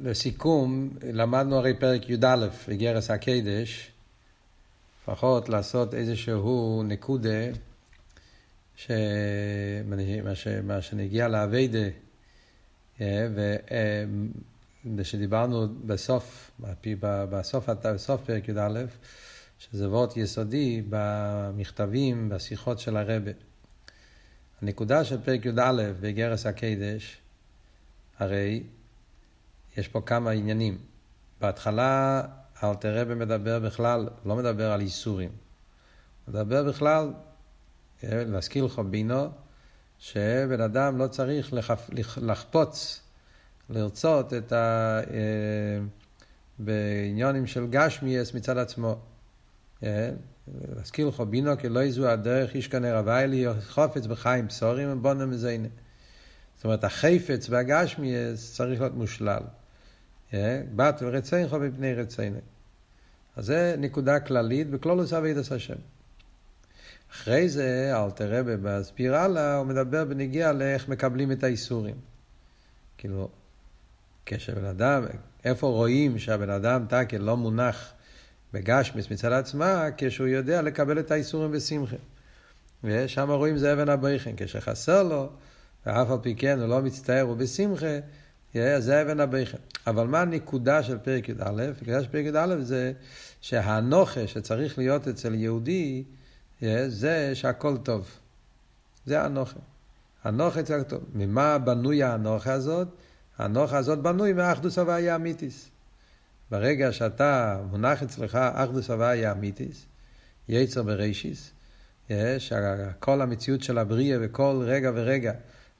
[0.00, 3.90] לסיכום, למדנו הרי פרק י"א בגרס הקדש,
[5.02, 7.44] לפחות לעשות איזשהו נקודה,
[10.62, 11.88] מה שנגיע לאביידה,
[13.00, 13.26] אה,
[14.96, 16.50] ושדיברנו בסוף,
[17.30, 18.84] בסוף, בסוף פרק י"א,
[19.58, 23.30] שזה וורט יסודי במכתבים, בשיחות של הרבה.
[24.62, 27.16] הנקודה של פרק י"א בגרס הקדש,
[28.18, 28.62] הרי
[29.76, 30.78] יש פה כמה עניינים.
[31.40, 32.22] בהתחלה
[32.64, 35.30] אלתר רבי מדבר בכלל, לא מדבר על איסורים.
[36.28, 37.12] מדבר בכלל,
[38.04, 39.30] אה, להזכיר לך בינו,
[39.98, 41.90] שבן אדם לא צריך לחפ...
[42.16, 43.00] לחפוץ,
[43.70, 45.00] לרצות את ה...
[45.10, 45.80] אה,
[46.58, 48.98] בעניונים של גשמיאס מצד עצמו.
[49.82, 50.10] אה,
[50.76, 55.68] להזכיר לך בינו כי לא יזו הדרך איש כנראה רבי חופץ בחיים בשורים ובונם מזיינה.
[56.56, 59.42] זאת אומרת, החפץ והגשמיאס צריך להיות מושלל.
[60.76, 62.38] בת ורצינך מפני רצינו.
[63.36, 65.74] אז זה נקודה כללית בכלולוס אבידס השם.
[67.12, 71.94] אחרי זה, אל תראה במסביר הלאה, הוא מדבר בנגיע לאיך מקבלים את האיסורים.
[72.98, 73.28] כאילו,
[74.26, 75.04] כשבן אדם,
[75.44, 77.92] איפה רואים שהבן אדם תקל לא מונח
[78.52, 81.96] בגשמיס מצד עצמה, כשהוא יודע לקבל את האיסורים בשמחה.
[82.84, 85.30] ושם רואים זה אבן הבכן, כשחסר לו,
[85.86, 87.98] ואף על פי כן הוא לא מצטער, הוא בשמחה,
[88.54, 89.58] זה אבן הבכן.
[89.86, 91.42] אבל מה הנקודה של פרק י"א?
[91.44, 92.92] הנקודה של פרק י"א זה
[93.40, 96.04] שהנוכה שצריך להיות אצל יהודי,
[96.86, 98.10] זה שהכל טוב.
[99.06, 99.58] זה הנוכה.
[100.24, 101.00] הנוכה צריך טוב.
[101.14, 102.88] ממה בנוי הנוכה הזאת?
[103.38, 105.68] הנוכה הזאת בנוי מאחדוס הוויה אמיתיס.
[106.50, 109.86] ברגע שאתה מונח אצלך אחדוס הוויה אמיתיס,
[110.48, 111.50] יצר ברישיס,
[112.38, 115.32] שכל המציאות של הבריאה וכל רגע ורגע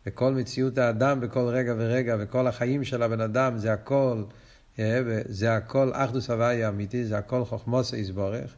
[0.06, 4.22] וכל מציאות האדם בכל רגע ורגע, וכל החיים של הבן אדם, זה הכל,
[4.78, 8.54] אה, זה הכל אחדוס הוויה אמיתי, זה הכל חוכמוס יסבורך,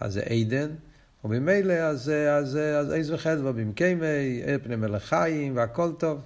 [0.00, 0.68] אז זה עדן,
[1.24, 6.20] וממילא אז, אז, אז איז וחדווה במקיימי, פני מלך חיים, והכל טוב.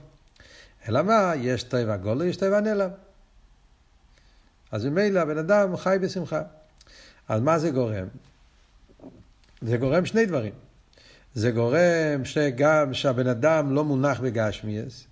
[0.89, 1.33] אלא מה?
[1.37, 2.91] יש טבע גולו, יש טבע נעלם.
[4.72, 6.43] אז ממילא הבן אדם חי בשמחה.
[7.28, 8.06] אז מה זה גורם?
[9.62, 10.53] זה גורם שני דברים.
[11.35, 15.05] זה גורם שגם שהבן אדם לא מונח בגשמיאס,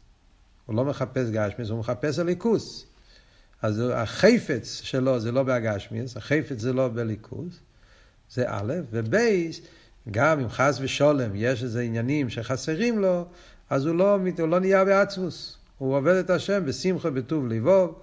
[0.67, 2.87] הוא לא מחפש גשמיאס, הוא מחפש הליכוס.
[3.63, 7.61] אז החפץ שלו זה לא בהגשמיאס, החפץ זה לא בליכוס,
[8.31, 9.61] זה א', ובייס,
[10.11, 13.27] גם אם חס ושולם יש איזה עניינים שחסרים לו,
[13.71, 18.01] אז הוא לא, הוא לא נהיה בעצמוס, הוא עובד את השם בשמחה בטוב לבוב,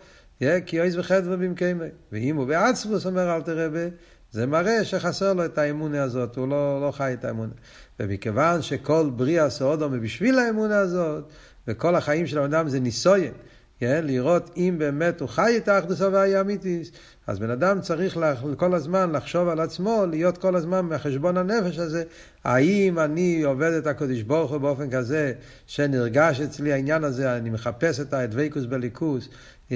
[0.65, 1.85] כי אויז וחדווה במקיימי.
[2.11, 3.87] ואם הוא בעצמוס, אומר אל תראה,
[4.35, 7.51] זה מראה שחסר לו את האמונה הזאת, הוא לא, לא חי את האמונה.
[7.99, 11.23] ומכיוון שכל בריאה סעודו בשביל האמונה הזאת,
[11.67, 13.33] וכל החיים של האדם זה ניסויין,
[13.79, 14.01] כן?
[14.05, 16.91] לראות אם באמת הוא חי את האחדוס הוויה אמיתיס,
[17.27, 18.17] אז בן אדם צריך
[18.57, 22.03] כל הזמן לחשוב על עצמו, להיות כל הזמן מחשבון הנפש הזה,
[22.43, 25.33] האם אני עובד את הקדוש ברוך הוא באופן כזה
[25.67, 29.29] שנרגש אצלי העניין הזה, אני מחפש את הדבקוס בליכוס,
[29.69, 29.73] yeah?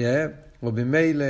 [0.62, 1.24] ובמילא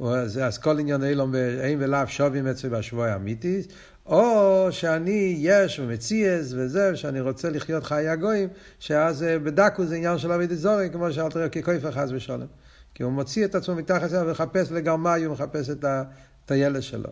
[0.00, 3.66] אז כל עניין אילום אין ולאו שובים אצלי בשבוע האמיתיס,
[4.06, 8.48] או שאני יש ומציאס וזה, שאני רוצה לחיות חיי הגויים,
[8.78, 12.46] שאז אה, בדקו זה עניין של אבידי זורי, כמו שאל תראה ככויפה חס ושלום.
[12.94, 17.10] כי הוא מוציא את עצמו מתחת לזה ומחפש לגרמאי, הוא מחפש את הילד שלו.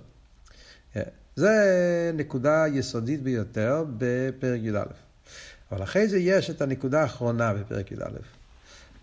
[0.97, 1.03] אה,
[1.37, 4.83] זה נקודה יסודית ביותר בפרק י"א.
[5.73, 8.36] אבל אחרי זה יש את הנקודה האחרונה בפרק י"א.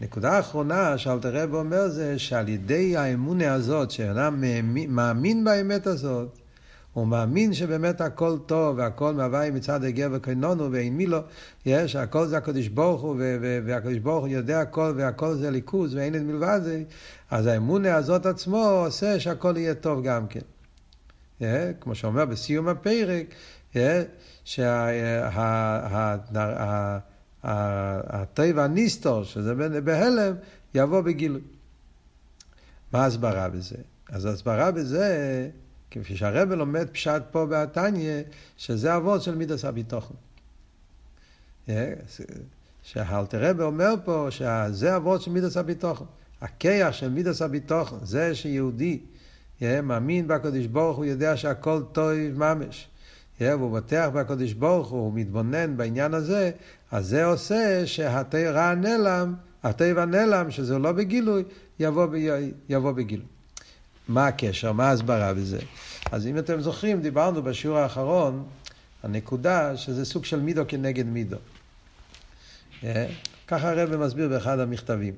[0.01, 4.43] נקודה האחרונה שאלתר רב אומר זה שעל ידי האמונה הזאת, שאדם
[4.87, 6.39] מאמין באמת הזאת,
[6.93, 11.19] הוא מאמין שבאמת הכל טוב והכל מהווי מצד הגר וקנונו ואין מילו,
[11.65, 13.15] יש, הכל זה הקדוש ברוך הוא
[13.65, 16.83] והקדוש ברוך הוא יודע הכל והכל זה ליכוז ואין את מלבד זה,
[17.31, 20.39] אז האמונה הזאת עצמו עושה שהכל יהיה טוב גם כן.
[21.81, 23.25] כמו שאומר בסיום הפרק,
[27.43, 30.35] שהטבע הניסטור, שזה בהלם,
[30.75, 31.41] יבוא בגילוי.
[32.93, 33.75] מה ההסברה בזה?
[34.09, 35.49] אז ההסברה בזה
[35.91, 38.21] כפי שהרבל לומד פשט פה בעתניה,
[38.57, 40.13] שזה אבות של מידס הביטוחן.
[42.83, 46.05] שהאלתר רבי אומר פה שזה אבות של מידס הביטוחן.
[46.41, 48.99] הכיח של מידס הביטוחן, זה שיהודי
[49.61, 52.87] מאמין בקדוש ברוך הוא יודע שהכל טוב ממש.
[53.49, 56.51] והוא בוטח בקדוש ברוך הוא, הוא מתבונן בעניין הזה,
[56.91, 61.43] אז זה עושה שהתרא הנעלם, הטבע נעלם, שזה לא בגילוי,
[61.79, 62.07] יבוא,
[62.69, 63.25] יבוא בגילוי.
[64.07, 65.59] מה הקשר, מה ההסברה בזה?
[66.11, 68.43] אז אם אתם זוכרים, דיברנו בשיעור האחרון,
[69.03, 71.37] הנקודה שזה סוג של מידו כנגד מידו.
[72.83, 73.07] אה?
[73.47, 75.13] ככה הרב מסביר באחד המכתבים.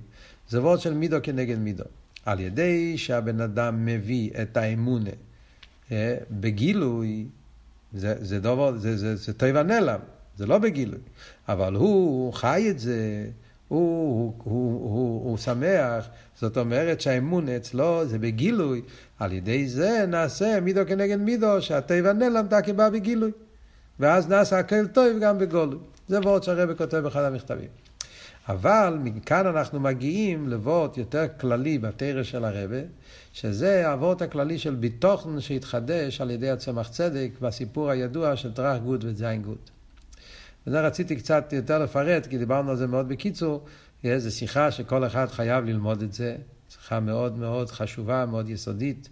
[0.50, 1.83] זה וורד של מידו כנגד מידו.
[2.25, 5.10] על ידי שהבן אדם מביא את האמונה
[5.92, 7.25] אה, בגילוי,
[7.94, 10.00] זה, זה דבר, זה, זה, זה טבע נעלם,
[10.38, 11.00] זה לא בגילוי.
[11.48, 13.28] אבל הוא חי את זה,
[13.68, 18.82] הוא, הוא, הוא, הוא, הוא שמח, זאת אומרת שהאמון אצלו זה בגילוי,
[19.20, 23.32] על ידי זה נעשה מידו כנגד מידו, שהטבע נעלם תקי בא בגילוי.
[24.00, 25.80] ואז נעשה הכל טוב גם בגולוי.
[26.08, 27.68] זה ווארט שהרבי כותב באחד המכתבים.
[28.50, 32.77] אבל מכאן אנחנו מגיעים ל ווארט יותר כללי בתורה של הרבי,
[33.33, 38.77] שזה ה ווארט הכללי של ביטחון שהתחדש על ידי הצמח צדק בסיפור הידוע של טראח
[38.77, 39.57] גוד וזין גוד.
[40.68, 43.65] וזה רציתי קצת יותר לפרט, כי דיברנו על זה מאוד בקיצור.
[44.18, 46.36] זו שיחה שכל אחד חייב ללמוד את זה.
[46.69, 49.09] שיחה מאוד מאוד חשובה, מאוד יסודית,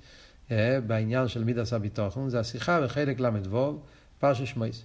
[0.51, 2.30] אה, בעניין של מידת הביטחון.
[2.29, 3.79] זה השיחה בחלק ל"ו,
[4.19, 4.83] פרשת שמייס.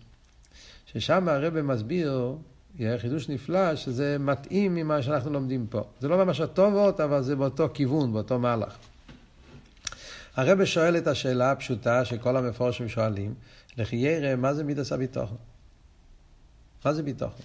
[0.87, 2.37] ששם הרב מסביר,
[2.99, 5.83] חידוש נפלא, שזה מתאים ממה שאנחנו לומדים פה.
[6.01, 8.77] זה לא ממש הטובות, אבל זה באותו כיוון, באותו מהלך.
[10.37, 13.35] הרב שואל את השאלה הפשוטה שכל המפורשים שואלים,
[13.77, 15.35] לכי ירא, מה זה מידס הביטוחן?
[16.85, 17.45] מה זה ביטחון?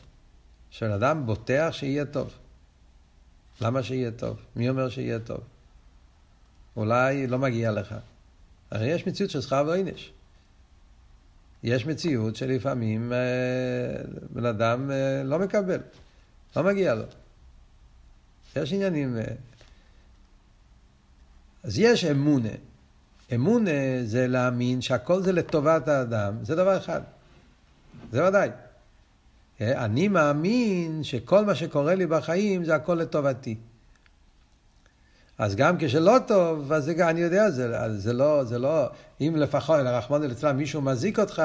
[0.71, 2.33] שבן אדם בוטח שיהיה טוב.
[3.61, 4.37] למה שיהיה טוב?
[4.55, 5.39] מי אומר שיהיה טוב?
[6.77, 7.95] אולי לא מגיע לך.
[8.71, 10.11] הרי יש מציאות של שכר ועונש.
[11.63, 13.17] יש מציאות שלפעמים אה,
[14.29, 15.79] בן אדם אה, לא מקבל,
[16.55, 17.03] לא מגיע לו.
[18.55, 19.17] יש עניינים...
[19.17, 19.23] אה...
[21.63, 22.49] אז יש אמונה.
[23.33, 23.71] אמונה
[24.03, 27.01] זה להאמין שהכל זה לטובת האדם, זה דבר אחד.
[28.11, 28.49] זה ודאי.
[29.61, 33.55] אני מאמין שכל מה שקורה לי בחיים זה הכל לטובתי.
[35.37, 38.85] אז גם כשלא טוב, אז זה, אני יודע, זה, זה, לא, זה לא,
[39.21, 41.43] אם לפחות, לרחמנא ליצלן, מישהו מזיק אותך,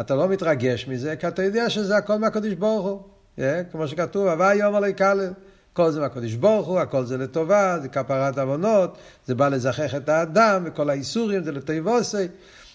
[0.00, 3.00] אתה לא מתרגש מזה, כי אתה יודע שזה הכל מהקדוש ברוך הוא.
[3.00, 5.32] Yeah, אה, כמו שכתוב, הווה יום עלי קלל.
[5.72, 10.08] כל זה מהקדוש ברוך הוא, הכל זה לטובה, זה כפרת עוונות, זה בא לזכח את
[10.08, 12.26] האדם, וכל האיסורים זה לטייבוסי.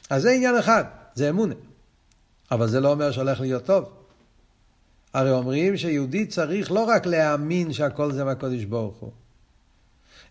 [0.09, 0.83] אז זה עניין אחד,
[1.15, 1.55] זה אמונה.
[2.51, 3.89] אבל זה לא אומר שהולך להיות טוב.
[5.13, 9.11] הרי אומרים שיהודי צריך לא רק להאמין שהכל זה מהקודש ברוך הוא,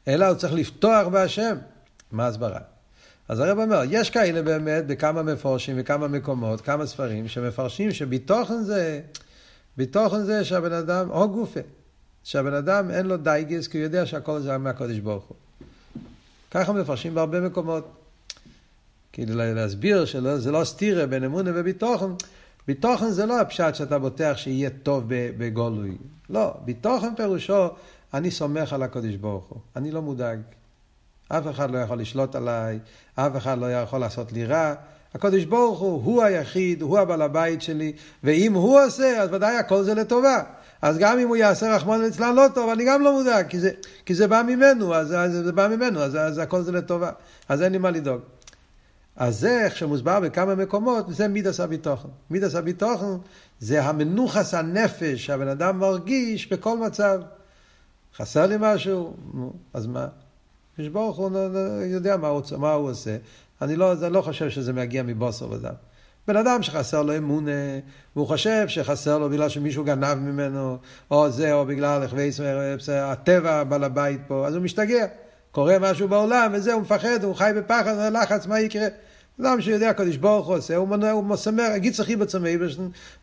[0.09, 1.57] אלא הוא צריך לפתוח בהשם.
[2.13, 2.61] מה הסברה?
[3.29, 9.01] אז הרב אומר, יש כאלה באמת בכמה מפורשים וכמה מקומות, כמה ספרים, שמפרשים שביטוחן זה,
[9.77, 11.61] ביטוחן זה שהבן אדם, או גופה,
[12.25, 15.37] שהבן אדם אין לו דייגס כי הוא יודע שהכל זה מהקודש ברוך הוא.
[16.51, 17.89] ככה מפרשים בהרבה מקומות.
[19.13, 22.15] כאילו להסביר שזה לא סתירה בין אמונה וביטוחן,
[22.69, 25.97] ביטוחן זה לא הפשט שאתה בוטח שיהיה טוב בגולוי.
[26.31, 27.69] לא, ביטוחן פירושו,
[28.15, 30.39] אני סומך על הקודש ברוך הוא, אני לא מודאג.
[31.29, 32.79] אף אחד לא יכול לשלוט עליי,
[33.15, 34.75] אף אחד לא יכול לעשות לי רע.
[35.15, 37.93] הקודש ברוך הוא, הוא היחיד, הוא הבעל הבית שלי,
[38.25, 40.43] ואם הוא עושה, אז ודאי הכל זה לטובה.
[40.83, 43.71] אז גם אם הוא יעשה רחמון אצלן לא טוב, אני גם לא מודאג, כי זה,
[44.07, 47.11] כי זה בא ממנו, אז, אז זה בא ממנו, אז, אז הכל זה לטובה.
[47.49, 48.21] אז אין לי מה לדאוג.
[49.17, 52.09] אז זה, איך שמוסבר בכמה מקומות, זה מידס הביטוחן.
[52.31, 53.17] מידס הביטוחן
[53.61, 57.21] זה המנוחס הנפש שהבן אדם מרגיש בכל מצב.
[58.17, 59.17] חסר לי משהו,
[59.75, 60.07] אז מה?
[60.79, 61.31] יש ברוך הוא
[61.85, 63.17] יודע מה הוא, מה הוא עושה.
[63.63, 65.75] אני לא, אני לא חושב שזה מגיע מבוסר ודם.
[66.29, 67.51] בן אדם שחסר לו אמונה,
[68.17, 70.79] והוא חושב שחסר לו בגלל שמישהו גנב ממנו,
[71.11, 72.07] או זה, או בגלל
[72.93, 75.07] הטבע בעל הבית פה, אז הוא משתגע.
[75.51, 78.87] קורה משהו בעולם, וזה, הוא מפחד, הוא חי בפחד, לחץ, מה יקרה?
[79.43, 82.57] אדם שיודע הקדוש ברוך הוא עושה, הוא, מנוע, הוא מסמר, גיד צריכי בצמאי,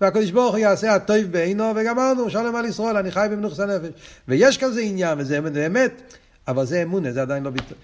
[0.02, 3.90] והקדוש ברוך הוא יעשה הטוב בעינו, וגמרנו, שלום על ישראל, אני חי במנוחס הנפש.
[4.28, 6.02] ויש כזה עניין, וזה באמת,
[6.48, 7.78] אבל זה אמונה, זה עדיין לא ביטוח.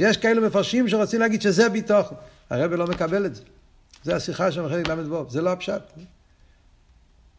[0.00, 2.12] יש כאלה מפרשים שרוצים להגיד שזה ביטוח,
[2.50, 3.42] הרב לא מקבל את זה.
[4.04, 5.82] זה השיחה של מחלק ל"ו, זה לא הפשט.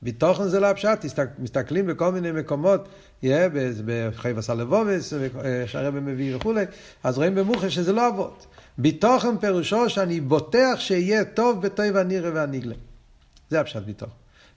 [0.01, 1.06] ביטוחן זה לא הפשט,
[1.39, 2.89] מסתכלים בכל מיני מקומות,
[3.86, 5.13] בחייבס הלבובס,
[5.65, 6.65] שהרבא מביא וכולי,
[7.03, 8.48] אז רואים במוחש שזה לא אבות.
[8.77, 12.75] ביטוחן פירושו שאני בוטח שיהיה טוב בטוב הנירא והניגלה.
[13.50, 14.12] זה הפשט ביטוחן.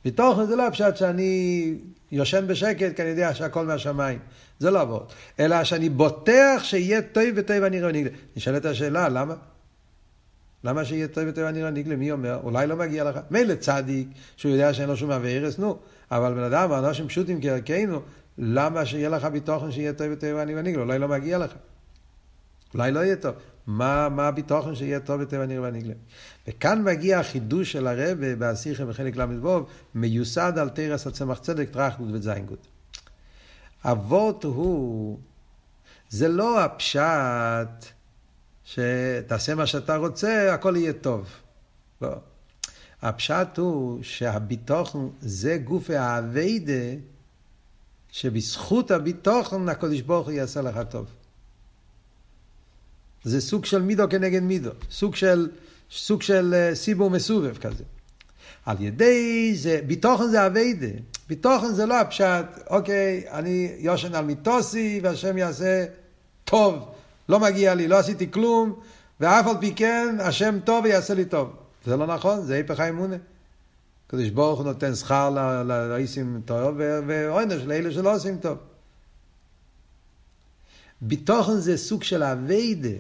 [0.05, 1.75] ביטוחן זה לא הפשט שאני
[2.13, 4.19] יושן בשקט כי אני יודע שהכל מהשמיים.
[4.59, 5.13] זה לא אבות.
[5.41, 8.11] אלא שאני בוטח שיהיה טוב בטוב הנירא והניגלה.
[8.37, 9.35] נשאלת השאלה, למה?
[10.65, 11.97] למה שיהיה יותר אני נגלה?
[11.97, 12.41] מי אומר?
[12.43, 13.19] אולי לא מגיע לך.
[13.31, 15.79] מילא צדיק, שהוא יודע שאין לו שום אביירס, נו.
[16.11, 18.01] אבל בן אדם, אנשים פשוטים כערכנו,
[18.39, 20.83] למה שיהיה לך ביטוחן שיהיה טוב יותר אני ונגלה?
[20.83, 21.51] אולי לא מגיע לך.
[22.75, 23.35] אולי לא יהיה טוב.
[23.67, 25.95] מה, מה הביטוחן שיהיה טוב יותר אני ונגלה?
[26.49, 32.67] וכאן מגיע החידוש של הרבה באסיכם בחלק ל"ו, מיוסד על תרס הצמח צדק, טרחנות וזיינגות.
[33.85, 35.19] אבות הוא,
[36.11, 37.85] זה לא הפשט
[38.75, 41.29] שתעשה מה שאתה רוצה, הכל יהיה טוב.
[42.03, 42.09] לא.
[43.03, 46.95] הפשט הוא שהביטוחן זה גוף האביידה
[48.13, 51.07] שבזכות הביטוחן הקדוש ברוך הוא יעשה לך טוב.
[53.25, 55.51] זה סוג של מידו כנגד מידו, סוג של,
[55.91, 57.85] סוג של uh, סיבור מסובב כזה.
[58.67, 60.99] על ידי זה, ביטוחן זה אביידה.
[61.29, 65.85] ביטוחן זה לא הפשט, אוקיי, אני יושן על מיטוסי והשם יעשה
[66.45, 66.89] טוב.
[67.33, 68.81] לא מגיע לי, לא עשיתי כלום,
[69.21, 71.51] ואף על פי כן, השם טוב ויעשה לי טוב.
[71.87, 73.17] זה לא נכון, זה היפך האמונה.
[74.07, 75.31] הקדוש ברוך הוא נותן שכר
[75.91, 76.75] לעיסים טוב,
[77.07, 78.59] ועונש לאלה שלא עושים טוב.
[81.01, 82.97] ביטוחן זה סוג של אביידה.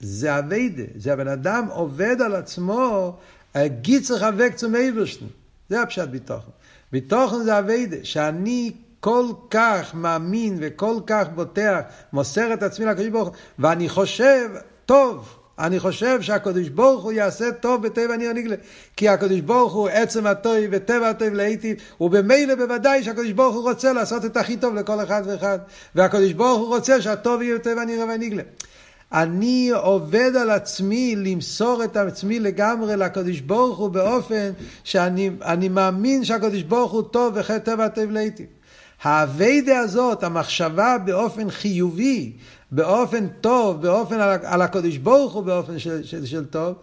[0.00, 0.82] זה אביידה.
[0.96, 3.16] זה הבן אדם עובד על עצמו,
[3.56, 5.26] גיצר חבק צומי ברשטן.
[5.68, 6.50] זה הפשט ביטוחן.
[6.92, 11.80] ביטוחן זה אביידה, שאני כל כך מאמין וכל כך בוטח,
[12.12, 14.48] מוסר את עצמי לקדוש ברוך הוא, ואני חושב,
[14.86, 18.56] טוב, אני חושב שהקדוש ברוך הוא יעשה טוב בטבע ניר נגלה.
[18.96, 23.92] כי הקדוש ברוך הוא עצם הטוב וטבע הטוב להיטיב, ובמילא בוודאי שהקדוש ברוך הוא רוצה
[23.92, 25.58] לעשות את הכי טוב לכל אחד ואחד.
[25.94, 28.42] והקדוש ברוך הוא רוצה שהטוב יהיה בטבע ניר ונגלה.
[29.12, 34.50] אני עובד על עצמי למסור את עצמי לגמרי לקדוש ברוך הוא באופן
[34.84, 38.46] שאני מאמין שהקדוש ברוך הוא טוב וחטא טבע טוב להיטיב.
[39.02, 42.32] האביידה הזאת, המחשבה באופן חיובי,
[42.70, 46.74] באופן טוב, באופן על, על הקודש ברוך הוא באופן של, של, של טוב,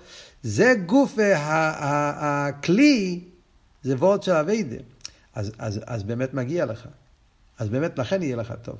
[0.43, 3.19] זה גוף הכלי,
[3.83, 4.75] זה וורד של אביידה.
[5.35, 6.87] אז, אז, אז באמת מגיע לך.
[7.59, 8.75] אז באמת לכן יהיה לך טוב.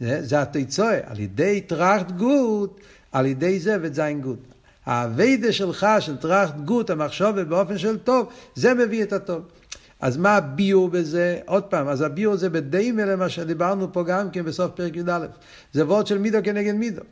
[0.00, 2.80] זה, זה התיצואה, על ידי טראכט גוט,
[3.12, 4.38] על ידי זה וזין גוט.
[4.86, 9.42] האביידה שלך, של טראכט גוט, המחשוב באופן של טוב, זה מביא את הטוב.
[10.02, 11.38] אז מה הביור בזה?
[11.46, 15.26] עוד פעם, אז הביור זה בדיימה למה שדיברנו פה גם כן בסוף פרק י"א.
[15.72, 17.02] זה וורד של מידו כנגד מידו.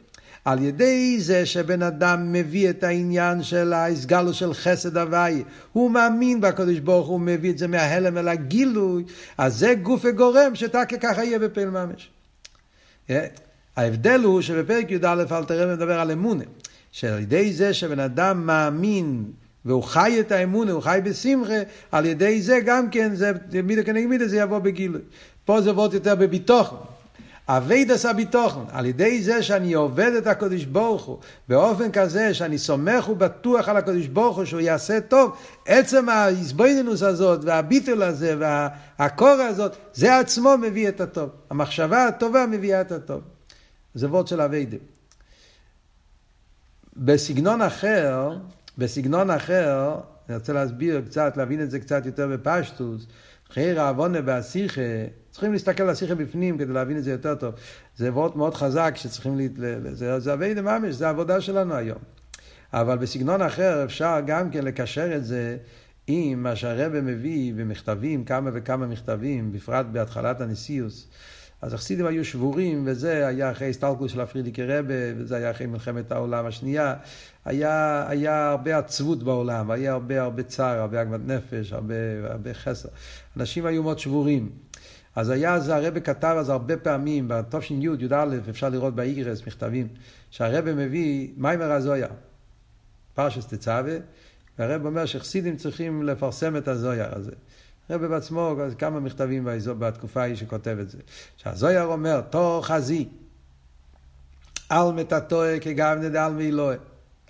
[0.45, 5.43] על ידי זה שבן אדם מביא את העניין של ההסגלו של חסד הוואי,
[5.73, 9.05] הוא מאמין בקדוש ברוך הוא מביא את זה מההלם אל הגילוי,
[9.39, 12.11] אז זה גוף וגורם שתקה ככה יהיה בפעיל ממש.
[13.11, 13.27] אה?
[13.77, 16.45] ההבדל הוא שבפרק י"א אל תראה מדבר על אמונה,
[16.93, 19.25] שעל ידי זה שבן אדם מאמין
[19.65, 21.55] והוא חי את האמונה, הוא חי בשמחה,
[21.93, 23.33] על ידי זה גם כן, זה
[23.65, 25.01] מידה כנגד מידה, זה יבוא בגילוי.
[25.45, 26.77] פה זה עבוד יותר בביטוחן.
[27.57, 33.09] אביידס הביטוחן, על ידי זה שאני עובד את הקדוש ברוך הוא, באופן כזה שאני סומך
[33.09, 35.37] ובטוח על הקדוש ברוך הוא שהוא יעשה טוב,
[35.67, 41.31] עצם ההסבוינינוס הזאת והביטול הזה והקור הזאת, זה עצמו מביא את הטוב.
[41.51, 43.21] המחשבה הטובה מביאה את הטוב.
[43.95, 44.77] זה וורד של אביידה.
[46.97, 48.37] בסגנון אחר,
[48.81, 49.95] בסגנון אחר,
[50.29, 53.07] אני רוצה להסביר קצת, להבין את זה קצת יותר בפשטוס,
[53.51, 54.81] חייר העוונה והשיחה,
[55.31, 57.55] צריכים להסתכל על השיחה בפנים כדי להבין את זה יותר טוב.
[57.97, 59.95] זה וורט מאוד חזק שצריכים, לה...
[59.95, 61.99] זה, זה אבי דממש, זה העבודה שלנו היום.
[62.73, 65.57] אבל בסגנון אחר אפשר גם כן לקשר את זה
[66.07, 71.09] עם מה שהרבא מביא במכתבים, כמה וכמה מכתבים, בפרט בהתחלת הנשיאוס.
[71.63, 76.13] אז החסידים היו שבורים, וזה היה אחרי הסטלקוס של הפרידיקי רבה, וזה היה אחרי מלחמת
[76.13, 76.95] העולם השנייה.
[77.45, 81.95] היה, היה הרבה עצבות בעולם, היה הרבה הרבה צער, הרבה עגמת נפש, הרבה,
[82.31, 82.89] הרבה חסר.
[83.37, 84.51] אנשים היו מאוד שבורים.
[85.17, 89.89] אז היה, זה הרבה כתב אז הרבה פעמים, בתש"י י"א, אפשר לראות באיגרס מכתבים,
[90.31, 92.09] שהרבה מביא מיימר הזויה,
[93.15, 93.97] פרשס תצווה,
[94.59, 97.33] והרב אומר שחסידים צריכים לפרסם את הזויה הזה.
[97.91, 100.99] הרב בעצמו, כמה מכתבים בתקופה ההיא שכותב את זה.
[101.37, 103.09] שהזויר אומר, תור חזי,
[104.69, 106.75] על מתתוה כגבנה דעל מאלוה.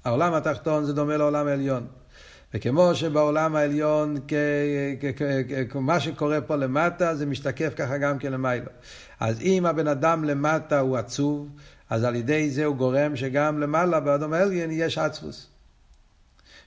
[0.04, 1.86] העולם התחתון זה דומה לעולם העליון.
[2.54, 4.16] וכמו שבעולם העליון,
[5.74, 8.70] מה שקורה פה למטה, זה משתקף ככה גם כן למיילו.
[9.20, 11.48] אז אם הבן אדם למטה הוא עצוב,
[11.90, 15.46] אז על ידי זה הוא גורם שגם למעלה, באדום העליון, יש עצבוס.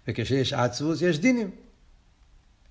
[0.08, 1.52] וכשיש עצבוס, יש דינים.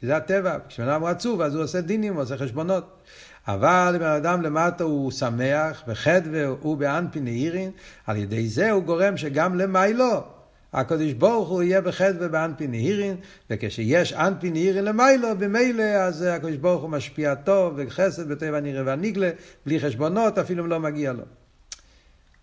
[0.03, 0.59] זה הטבע.
[0.69, 3.03] כשבן עצוב, אז הוא עושה דינים, הוא עושה חשבונות.
[3.49, 7.71] אבל אם האדם למטה הוא שמח, וחדווה הוא באנפין נהירין,
[8.07, 10.25] על ידי זה הוא גורם שגם למיילו,
[10.73, 13.17] הקדוש ברוך הוא יהיה בחדווה באנפין נהירין,
[13.51, 19.31] וכשיש אנפין נהירין למיילו, במילא אז הקדוש ברוך הוא משפיע טוב וחסד בטבע נראה והניגלה,
[19.67, 21.25] בלי חשבונות, אפילו אם לא מגיע לו.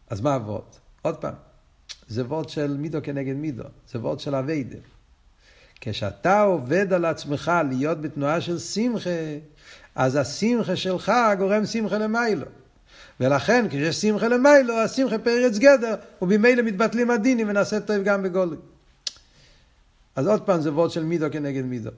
[0.10, 0.64] אז מה הוורד?
[1.02, 1.34] עוד פעם,
[2.08, 4.78] זה וורד של מידו כנגד מידו, זה וורד של אביידה.
[5.82, 9.10] כשאתה עובד על עצמך להיות בתנועה של שמחה,
[9.96, 12.46] אז השמחה שלך גורם שמחה למיילו.
[13.20, 18.56] ולכן כשיש שמחה למיילו, השמחה פרץ גדר, ובמילא מתבטלים הדינים ונעשה טוב גם בגולי.
[20.16, 21.90] אז עוד פעם זה וורד של מידו כנגד מידו.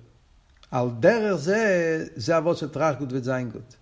[0.71, 3.75] על דרך זה, זה אבות של טראחגות וזיינגות.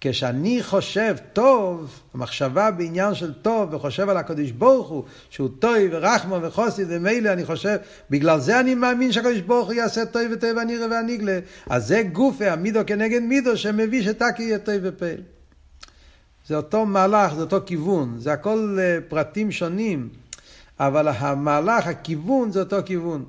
[0.00, 6.38] כשאני חושב טוב, המחשבה בעניין של טוב, וחושב על הקדוש ברוך הוא, שהוא טוב ורחמו
[6.42, 7.76] וחוסי ומילא, אני חושב,
[8.10, 11.38] בגלל זה אני מאמין שהקדוש ברוך הוא יעשה טוב וטוב הנירא והניגלה.
[11.70, 15.20] אז זה גופה, המידו כנגד מידו, שמביא שתקי יהיה טוב ופעיל.
[16.46, 20.08] זה אותו מהלך, זה אותו כיוון, זה הכל אה, פרטים שונים,
[20.80, 23.24] אבל המהלך, הכיוון זה אותו כיוון.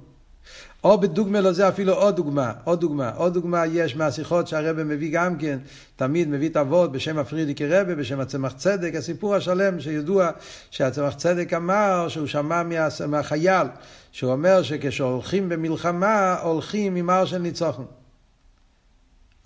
[0.85, 5.37] או בדוגמה לזה אפילו עוד דוגמה, עוד דוגמה, עוד דוגמה יש מהשיחות שהרבא מביא גם
[5.37, 5.59] כן,
[5.95, 10.29] תמיד מביא את אבות בשם הפרידיקי רבא, בשם הצמח צדק, הסיפור השלם שידוע
[10.71, 13.67] שהצמח צדק אמר שהוא שמע מה, מהחייל,
[14.11, 17.83] שהוא אומר שכשהולכים במלחמה הולכים עם הר של ניצוחן.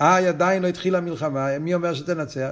[0.02, 2.52] אה, עדיין לא התחילה המלחמה, מי אומר שתנצח?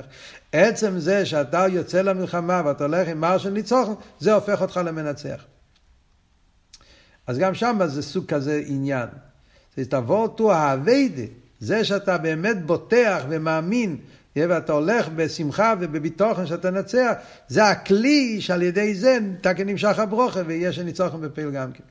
[0.51, 5.56] עצם זה שאתה יוצא למלחמה ואתה הולך עם הר של ניצוחן, זה הופך אותך למנצח.
[7.27, 9.07] אז גם שם זה סוג כזה עניין.
[9.77, 11.23] זה תבוא תו האביידה,
[11.59, 13.97] זה שאתה באמת בוטח ומאמין,
[14.35, 17.11] ואתה הולך בשמחה ובביטוחן שאתה נצח,
[17.47, 21.83] זה הכלי שעל ידי זה אתה כנמשך הברוכה ויש שניצוחן בפעיל גם כן.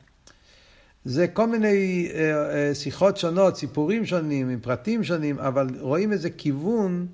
[1.04, 6.30] זה כל מיני אה, אה, שיחות שונות, סיפורים שונים, עם פרטים שונים, אבל רואים איזה
[6.30, 7.06] כיוון,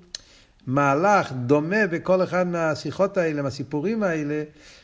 [0.67, 4.43] מהלך דומה בכל אחד מהשיחות האלה, מהסיפורים האלה,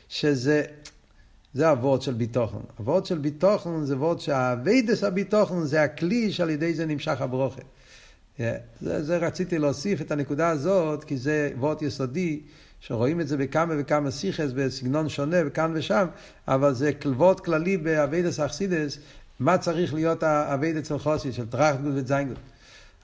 [0.10, 0.64] שזה
[1.54, 2.58] זה ה ווארט של ביטחון.
[2.78, 7.62] ה ווארט של ביטחון זה ווארט שהעבודת הביטחון זה הכלי שעל ידי זה נמשך הברכה.
[8.82, 12.40] זה, זה רציתי להוסיף את הנקודה הזאת, כי זה ווארט יסודי,
[12.80, 16.08] שרואים את זה בכמה וכמה סיכס, בסגנון שונה וכאן ושם,
[16.48, 18.98] אבל זה ווארט כללי בעבודת החסידות,
[19.40, 22.38] מה צריך להיות העבודה של חסיד, של טראכט גוט וועט זיין גוט.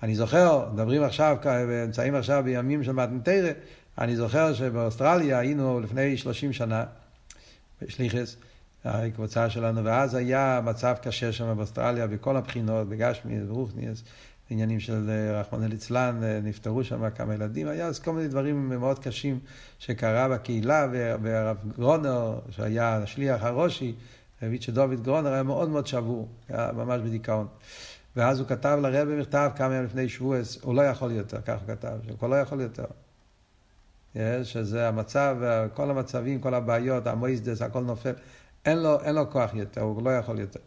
[0.03, 1.37] אני זוכר, מדברים עכשיו,
[1.85, 3.51] נמצאים עכשיו בימים של מתן תורה,
[3.97, 6.83] אני זוכר שבאוסטרליה היינו לפני 30 שנה,
[7.81, 8.35] בשליחס,
[8.85, 14.03] הקבוצה שלנו, ואז היה מצב קשה שם באוסטרליה בכל הבחינות, בגשמי, ברוכניאס,
[14.49, 18.69] עניינים של אה, רחמנא ליצלן, אה, נפטרו שם כמה ילדים, היה אז כל מיני דברים
[18.69, 19.39] מאוד קשים
[19.79, 20.87] שקרה בקהילה,
[21.21, 23.95] והרב גרונר, שהיה השליח הראשי,
[24.43, 27.47] רביצ'ה דוד גרונר, היה מאוד מאוד שבור, היה ממש בדיכאון.
[28.15, 31.75] ואז הוא כתב לרבי מכתב כמה ימים לפני שבועס, הוא לא יכול יותר, כך הוא
[31.75, 32.85] כתב, כבר לא יכול יותר.
[34.43, 35.37] שזה המצב,
[35.73, 38.13] כל המצבים, כל הבעיות, המוסדות, הכל נופל.
[38.65, 40.59] אין לו, אין לו כוח יותר, הוא לא יכול יותר.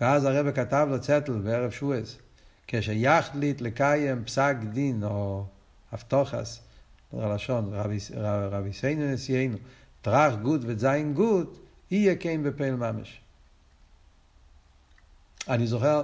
[0.00, 2.18] ואז הרבי כתב לו צעטל בערב שבועות,
[2.66, 5.44] כשיחליט לקיים פסק דין או
[5.94, 6.60] הבטחת,
[7.12, 7.70] הלשון,
[8.50, 9.56] רבותינו נשיאינו,
[10.02, 11.58] טראח גוד וזין גוד,
[11.90, 13.20] יהיה כן בפועל ממש.
[15.48, 16.02] אני זוכר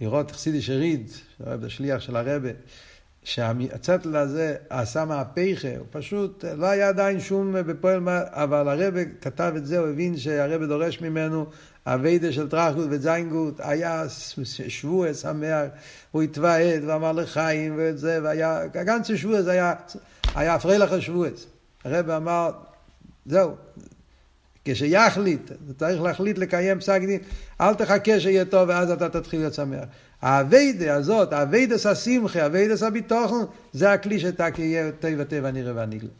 [0.00, 1.10] לראות חסידי שריד,
[1.46, 2.48] השליח של הרבי,
[3.24, 8.00] שהצטל הזה עשה מהפכה, הוא פשוט, לא היה עדיין שום בפועל,
[8.32, 11.46] אבל הרב כתב את זה, הוא הבין שהרב דורש ממנו
[11.86, 14.04] אביידה של טראחגות וזיינגות, היה
[14.68, 15.66] שבוע שמח,
[16.10, 19.74] הוא התוועד ואמר לחיים ואת זה, והיה, הגנצה שבוע זה היה,
[20.34, 21.46] היה פרילך השבועס.
[21.84, 22.50] הרב אמר,
[23.26, 23.54] זהו,
[24.64, 27.20] כשיחליט, צריך להחליט לקיים פסק דין,
[27.60, 29.84] אל תחכה שיהיה טוב ואז אתה תתחיל להיות שמח.
[30.22, 36.10] העבודה הזאת, העבודת השמחה, העבודת הביטחון, זה הכלי שתכף יהיה טוב, טוב הנראה והנגלה.